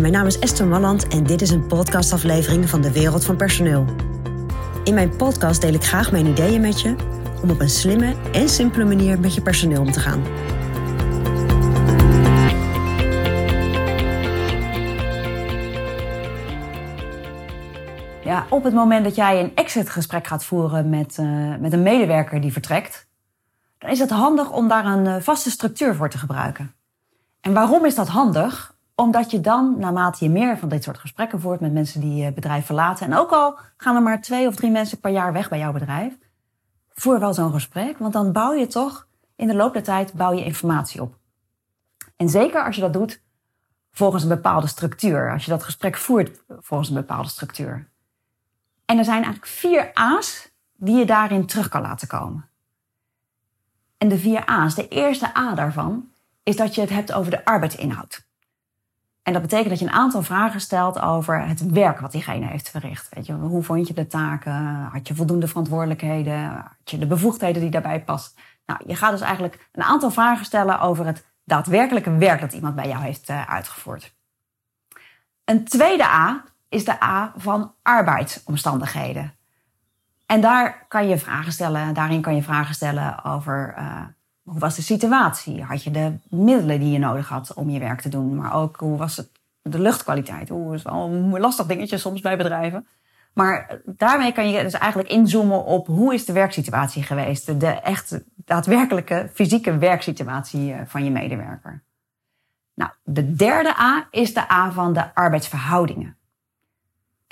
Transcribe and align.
Mijn 0.00 0.12
naam 0.12 0.26
is 0.26 0.38
Esther 0.38 0.66
Malland 0.66 1.08
en 1.08 1.24
dit 1.24 1.42
is 1.42 1.50
een 1.50 1.66
podcastaflevering 1.66 2.68
van 2.68 2.80
de 2.80 2.92
Wereld 2.92 3.24
van 3.24 3.36
Personeel. 3.36 3.84
In 4.84 4.94
mijn 4.94 5.16
podcast 5.16 5.60
deel 5.60 5.72
ik 5.72 5.84
graag 5.84 6.12
mijn 6.12 6.26
ideeën 6.26 6.60
met 6.60 6.80
je 6.80 6.94
om 7.42 7.50
op 7.50 7.60
een 7.60 7.70
slimme 7.70 8.14
en 8.32 8.48
simpele 8.48 8.84
manier 8.84 9.20
met 9.20 9.34
je 9.34 9.42
personeel 9.42 9.80
om 9.80 9.92
te 9.92 10.00
gaan. 10.00 10.22
Ja, 18.24 18.46
op 18.48 18.64
het 18.64 18.74
moment 18.74 19.04
dat 19.04 19.14
jij 19.14 19.40
een 19.40 19.54
exitgesprek 19.54 20.26
gaat 20.26 20.44
voeren 20.44 20.88
met, 20.88 21.16
uh, 21.20 21.56
met 21.56 21.72
een 21.72 21.82
medewerker 21.82 22.40
die 22.40 22.52
vertrekt, 22.52 23.06
dan 23.78 23.90
is 23.90 23.98
het 23.98 24.10
handig 24.10 24.50
om 24.50 24.68
daar 24.68 24.84
een 24.84 25.04
uh, 25.04 25.16
vaste 25.20 25.50
structuur 25.50 25.94
voor 25.94 26.10
te 26.10 26.18
gebruiken. 26.18 26.74
En 27.40 27.52
waarom 27.52 27.84
is 27.84 27.94
dat 27.94 28.08
handig? 28.08 28.74
Omdat 28.94 29.30
je 29.30 29.40
dan, 29.40 29.78
naarmate 29.78 30.24
je 30.24 30.30
meer 30.30 30.58
van 30.58 30.68
dit 30.68 30.82
soort 30.82 30.98
gesprekken 30.98 31.40
voert 31.40 31.60
met 31.60 31.72
mensen 31.72 32.00
die 32.00 32.14
je 32.24 32.32
bedrijf 32.32 32.66
verlaten, 32.66 33.06
en 33.06 33.16
ook 33.16 33.30
al 33.30 33.58
gaan 33.76 33.96
er 33.96 34.02
maar 34.02 34.20
twee 34.20 34.46
of 34.46 34.54
drie 34.54 34.70
mensen 34.70 35.00
per 35.00 35.10
jaar 35.10 35.32
weg 35.32 35.48
bij 35.48 35.58
jouw 35.58 35.72
bedrijf, 35.72 36.18
voer 36.88 37.20
wel 37.20 37.34
zo'n 37.34 37.52
gesprek, 37.52 37.98
want 37.98 38.12
dan 38.12 38.32
bouw 38.32 38.52
je 38.52 38.66
toch 38.66 39.06
in 39.36 39.46
de 39.46 39.54
loop 39.54 39.72
der 39.72 39.82
tijd 39.82 40.12
bouw 40.12 40.32
je 40.32 40.44
informatie 40.44 41.02
op. 41.02 41.18
En 42.16 42.28
zeker 42.28 42.64
als 42.64 42.74
je 42.74 42.80
dat 42.80 42.92
doet 42.92 43.22
volgens 43.90 44.22
een 44.22 44.28
bepaalde 44.28 44.66
structuur, 44.66 45.32
als 45.32 45.44
je 45.44 45.50
dat 45.50 45.62
gesprek 45.62 45.96
voert 45.96 46.42
volgens 46.48 46.88
een 46.88 46.94
bepaalde 46.94 47.28
structuur. 47.28 47.90
En 48.84 48.98
er 48.98 49.04
zijn 49.04 49.22
eigenlijk 49.22 49.46
vier 49.46 49.90
A's 49.94 50.50
die 50.76 50.96
je 50.96 51.04
daarin 51.04 51.46
terug 51.46 51.68
kan 51.68 51.82
laten 51.82 52.08
komen. 52.08 52.48
En 53.98 54.08
de 54.08 54.18
vier 54.18 54.46
A's, 54.46 54.74
de 54.74 54.88
eerste 54.88 55.36
A 55.36 55.54
daarvan, 55.54 56.10
is 56.42 56.56
dat 56.56 56.74
je 56.74 56.80
het 56.80 56.90
hebt 56.90 57.12
over 57.12 57.30
de 57.30 57.44
arbeidsinhoud. 57.44 58.26
En 59.22 59.32
dat 59.32 59.42
betekent 59.42 59.68
dat 59.68 59.78
je 59.78 59.84
een 59.84 59.92
aantal 59.92 60.22
vragen 60.22 60.60
stelt 60.60 61.00
over 61.00 61.46
het 61.46 61.70
werk 61.70 62.00
wat 62.00 62.12
diegene 62.12 62.46
heeft 62.46 62.70
verricht. 62.70 63.08
Weet 63.10 63.26
je, 63.26 63.32
hoe 63.32 63.62
vond 63.62 63.88
je 63.88 63.94
de 63.94 64.06
taken? 64.06 64.88
Had 64.92 65.08
je 65.08 65.14
voldoende 65.14 65.48
verantwoordelijkheden? 65.48 66.50
Had 66.50 66.90
je 66.90 66.98
de 66.98 67.06
bevoegdheden 67.06 67.62
die 67.62 67.70
daarbij 67.70 68.04
past? 68.04 68.38
Nou, 68.66 68.80
je 68.86 68.96
gaat 68.96 69.10
dus 69.10 69.20
eigenlijk 69.20 69.68
een 69.72 69.82
aantal 69.82 70.10
vragen 70.10 70.44
stellen 70.44 70.80
over 70.80 71.06
het 71.06 71.26
daadwerkelijke 71.44 72.16
werk 72.16 72.40
dat 72.40 72.52
iemand 72.52 72.74
bij 72.74 72.88
jou 72.88 73.02
heeft 73.02 73.30
uh, 73.30 73.48
uitgevoerd. 73.48 74.14
Een 75.44 75.64
tweede 75.64 76.04
A 76.04 76.44
is 76.68 76.84
de 76.84 77.02
A 77.02 77.32
van 77.36 77.74
arbeidsomstandigheden. 77.82 79.34
En 80.26 80.40
daar 80.40 80.84
kan 80.88 81.08
je 81.08 81.18
vragen 81.18 81.52
stellen, 81.52 81.94
daarin 81.94 82.20
kan 82.20 82.34
je 82.34 82.42
vragen 82.42 82.74
stellen 82.74 83.24
over 83.24 83.74
uh, 83.78 84.00
hoe 84.42 84.58
was 84.58 84.76
de 84.76 84.82
situatie? 84.82 85.62
Had 85.62 85.82
je 85.82 85.90
de 85.90 86.18
middelen 86.28 86.80
die 86.80 86.90
je 86.90 86.98
nodig 86.98 87.28
had 87.28 87.54
om 87.54 87.70
je 87.70 87.78
werk 87.78 88.00
te 88.00 88.08
doen? 88.08 88.36
Maar 88.36 88.54
ook 88.54 88.76
hoe 88.76 88.96
was 88.96 89.16
het, 89.16 89.30
de 89.62 89.78
luchtkwaliteit? 89.78 90.48
Hoe 90.48 90.74
is 90.74 90.82
wel 90.82 90.94
een 90.94 91.40
lastig 91.40 91.66
dingetje 91.66 91.98
soms 91.98 92.20
bij 92.20 92.36
bedrijven. 92.36 92.86
Maar 93.34 93.80
daarmee 93.84 94.32
kan 94.32 94.50
je 94.50 94.62
dus 94.62 94.72
eigenlijk 94.72 95.10
inzoomen 95.10 95.64
op 95.64 95.86
hoe 95.86 96.14
is 96.14 96.24
de 96.24 96.32
werksituatie 96.32 97.02
geweest? 97.02 97.60
De 97.60 97.66
echt 97.66 98.20
daadwerkelijke 98.36 99.30
fysieke 99.34 99.78
werksituatie 99.78 100.72
eh, 100.72 100.80
van 100.86 101.04
je 101.04 101.10
medewerker. 101.10 101.84
Nou, 102.74 102.90
de 103.02 103.34
derde 103.34 103.78
A 103.78 104.08
is 104.10 104.34
de 104.34 104.50
A 104.50 104.72
van 104.72 104.92
de 104.92 105.14
arbeidsverhoudingen. 105.14 106.16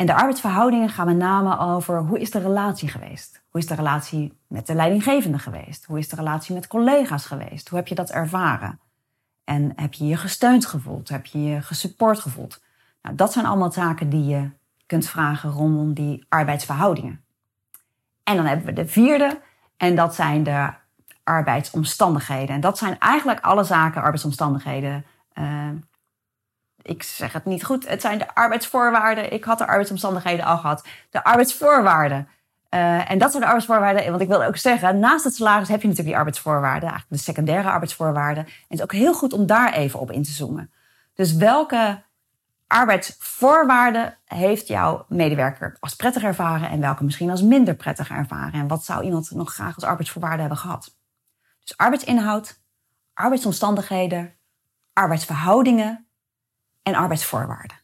En 0.00 0.06
de 0.06 0.14
arbeidsverhoudingen 0.14 0.88
gaan 0.88 1.06
met 1.06 1.16
name 1.16 1.58
over 1.58 1.98
hoe 1.98 2.20
is 2.20 2.30
de 2.30 2.38
relatie 2.38 2.88
geweest? 2.88 3.42
Hoe 3.50 3.60
is 3.60 3.66
de 3.66 3.74
relatie 3.74 4.38
met 4.46 4.66
de 4.66 4.74
leidinggevende 4.74 5.38
geweest? 5.38 5.84
Hoe 5.84 5.98
is 5.98 6.08
de 6.08 6.16
relatie 6.16 6.54
met 6.54 6.66
collega's 6.66 7.26
geweest? 7.26 7.68
Hoe 7.68 7.78
heb 7.78 7.88
je 7.88 7.94
dat 7.94 8.10
ervaren? 8.10 8.80
En 9.44 9.72
heb 9.76 9.92
je 9.92 10.06
je 10.06 10.16
gesteund 10.16 10.66
gevoeld? 10.66 11.08
Heb 11.08 11.26
je 11.26 11.42
je 11.42 11.62
gesupport 11.62 12.18
gevoeld? 12.18 12.62
Nou, 13.02 13.16
dat 13.16 13.32
zijn 13.32 13.46
allemaal 13.46 13.72
zaken 13.72 14.10
die 14.10 14.24
je 14.24 14.50
kunt 14.86 15.08
vragen 15.08 15.50
rondom 15.50 15.94
die 15.94 16.26
arbeidsverhoudingen. 16.28 17.24
En 18.22 18.36
dan 18.36 18.46
hebben 18.46 18.66
we 18.66 18.72
de 18.72 18.86
vierde, 18.86 19.40
en 19.76 19.94
dat 19.94 20.14
zijn 20.14 20.42
de 20.42 20.70
arbeidsomstandigheden. 21.24 22.54
En 22.54 22.60
dat 22.60 22.78
zijn 22.78 22.98
eigenlijk 22.98 23.40
alle 23.40 23.64
zaken, 23.64 24.02
arbeidsomstandigheden, 24.02 25.04
uh, 25.34 25.68
ik 26.82 27.02
zeg 27.02 27.32
het 27.32 27.44
niet 27.44 27.64
goed, 27.64 27.88
het 27.88 28.00
zijn 28.00 28.18
de 28.18 28.34
arbeidsvoorwaarden. 28.34 29.32
Ik 29.32 29.44
had 29.44 29.58
de 29.58 29.66
arbeidsomstandigheden 29.66 30.44
al 30.44 30.58
gehad. 30.58 30.86
De 31.10 31.24
arbeidsvoorwaarden. 31.24 32.28
Uh, 32.70 33.10
en 33.10 33.18
dat 33.18 33.30
zijn 33.30 33.42
de 33.42 33.48
arbeidsvoorwaarden. 33.48 34.10
Want 34.10 34.22
ik 34.22 34.28
wil 34.28 34.44
ook 34.44 34.56
zeggen, 34.56 34.98
naast 34.98 35.24
het 35.24 35.34
salaris 35.34 35.68
heb 35.68 35.80
je 35.80 35.88
natuurlijk 35.88 36.08
die 36.08 36.16
arbeidsvoorwaarden, 36.16 36.88
eigenlijk 36.88 37.10
de 37.10 37.30
secundaire 37.30 37.70
arbeidsvoorwaarden. 37.70 38.44
En 38.44 38.52
het 38.68 38.78
is 38.78 38.82
ook 38.82 38.92
heel 38.92 39.14
goed 39.14 39.32
om 39.32 39.46
daar 39.46 39.72
even 39.72 40.00
op 40.00 40.10
in 40.10 40.22
te 40.22 40.30
zoomen. 40.30 40.70
Dus 41.14 41.34
welke 41.34 42.02
arbeidsvoorwaarden 42.66 44.18
heeft 44.24 44.66
jouw 44.66 45.04
medewerker 45.08 45.76
als 45.80 45.96
prettig 45.96 46.22
ervaren 46.22 46.70
en 46.70 46.80
welke 46.80 47.04
misschien 47.04 47.30
als 47.30 47.42
minder 47.42 47.74
prettig 47.74 48.10
ervaren? 48.10 48.52
En 48.52 48.68
wat 48.68 48.84
zou 48.84 49.04
iemand 49.04 49.30
nog 49.30 49.54
graag 49.54 49.74
als 49.74 49.84
arbeidsvoorwaarden 49.84 50.40
hebben 50.40 50.58
gehad? 50.58 50.96
Dus 51.60 51.76
arbeidsinhoud, 51.76 52.60
arbeidsomstandigheden, 53.14 54.34
arbeidsverhoudingen 54.92 56.09
en 56.82 56.94
arbeidsvoorwaarden. 56.94 57.80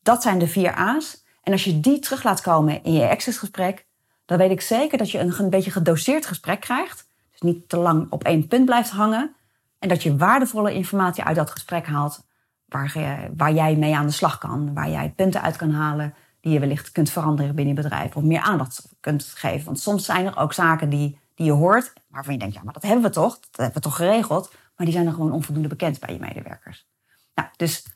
Dat 0.00 0.22
zijn 0.22 0.38
de 0.38 0.48
vier 0.48 0.74
A's. 0.74 1.24
En 1.42 1.52
als 1.52 1.64
je 1.64 1.80
die 1.80 1.98
terug 1.98 2.22
laat 2.22 2.40
komen 2.40 2.82
in 2.82 2.92
je 2.92 3.08
accessgesprek, 3.08 3.86
dan 4.24 4.38
weet 4.38 4.50
ik 4.50 4.60
zeker 4.60 4.98
dat 4.98 5.10
je 5.10 5.18
een, 5.18 5.34
een 5.38 5.50
beetje 5.50 5.70
gedoseerd 5.70 6.26
gesprek 6.26 6.60
krijgt. 6.60 7.08
Dus 7.30 7.40
niet 7.40 7.68
te 7.68 7.76
lang 7.76 8.06
op 8.10 8.24
één 8.24 8.46
punt 8.46 8.64
blijft 8.64 8.90
hangen. 8.90 9.34
En 9.78 9.88
dat 9.88 10.02
je 10.02 10.16
waardevolle 10.16 10.74
informatie 10.74 11.24
uit 11.24 11.36
dat 11.36 11.50
gesprek 11.50 11.86
haalt 11.86 12.24
waar, 12.64 12.98
je, 12.98 13.30
waar 13.36 13.52
jij 13.52 13.76
mee 13.76 13.96
aan 13.96 14.06
de 14.06 14.12
slag 14.12 14.38
kan. 14.38 14.74
Waar 14.74 14.90
jij 14.90 15.12
punten 15.16 15.42
uit 15.42 15.56
kan 15.56 15.70
halen 15.70 16.14
die 16.40 16.52
je 16.52 16.58
wellicht 16.58 16.92
kunt 16.92 17.10
veranderen 17.10 17.54
binnen 17.54 17.74
je 17.74 17.82
bedrijf. 17.82 18.16
Of 18.16 18.22
meer 18.22 18.40
aandacht 18.40 18.88
kunt 19.00 19.24
geven. 19.24 19.64
Want 19.64 19.80
soms 19.80 20.04
zijn 20.04 20.26
er 20.26 20.36
ook 20.36 20.52
zaken 20.52 20.88
die, 20.88 21.18
die 21.34 21.46
je 21.46 21.52
hoort, 21.52 21.92
waarvan 22.08 22.32
je 22.32 22.38
denkt, 22.38 22.54
ja, 22.54 22.62
maar 22.64 22.72
dat 22.72 22.82
hebben 22.82 23.02
we 23.02 23.10
toch? 23.10 23.34
Dat 23.34 23.56
hebben 23.56 23.74
we 23.74 23.80
toch 23.80 23.96
geregeld? 23.96 24.52
Maar 24.76 24.86
die 24.86 24.94
zijn 24.94 25.06
er 25.06 25.12
gewoon 25.12 25.32
onvoldoende 25.32 25.68
bekend 25.68 26.00
bij 26.00 26.12
je 26.12 26.20
medewerkers. 26.20 26.86
Nou, 27.34 27.48
dus 27.56 27.86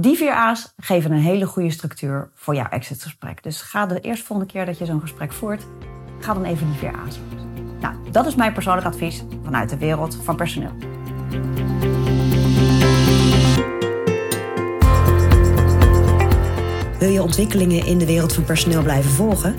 die 0.00 0.16
vier 0.16 0.34
A's 0.34 0.72
geven 0.76 1.12
een 1.12 1.20
hele 1.20 1.46
goede 1.46 1.70
structuur 1.70 2.30
voor 2.34 2.54
jouw 2.54 2.68
exitgesprek. 2.68 3.42
Dus 3.42 3.60
ga 3.60 3.86
de 3.86 4.00
eerste 4.00 4.24
volgende 4.24 4.52
keer 4.52 4.66
dat 4.66 4.78
je 4.78 4.84
zo'n 4.84 5.00
gesprek 5.00 5.32
voert, 5.32 5.62
ga 6.20 6.34
dan 6.34 6.44
even 6.44 6.66
die 6.66 6.78
vier 6.78 6.92
A's 7.06 7.18
Nou, 7.80 7.94
dat 8.10 8.26
is 8.26 8.34
mijn 8.34 8.52
persoonlijk 8.52 8.86
advies 8.86 9.24
vanuit 9.44 9.70
de 9.70 9.78
wereld 9.78 10.18
van 10.22 10.36
personeel. 10.36 10.72
Wil 16.98 17.10
je 17.10 17.22
ontwikkelingen 17.22 17.86
in 17.86 17.98
de 17.98 18.06
wereld 18.06 18.32
van 18.32 18.44
personeel 18.44 18.82
blijven 18.82 19.10
volgen? 19.10 19.54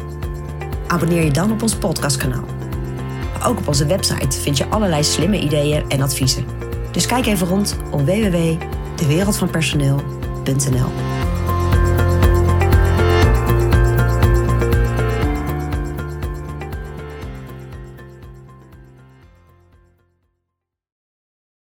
Abonneer 0.87 1.23
je 1.23 1.31
dan 1.31 1.51
op 1.51 1.61
ons 1.61 1.75
podcastkanaal. 1.75 2.45
Ook 3.45 3.57
op 3.57 3.67
onze 3.67 3.85
website 3.85 4.39
vind 4.39 4.57
je 4.57 4.67
allerlei 4.67 5.03
slimme 5.03 5.39
ideeën 5.39 5.89
en 5.89 6.01
adviezen. 6.01 6.45
Dus 6.91 7.05
kijk 7.05 7.25
even 7.25 7.47
rond 7.47 7.77
op 7.91 8.01
www.dewereldvanpersoneel.nl 8.01 10.20
Benson 10.43 10.73
Hill. 10.73 11.10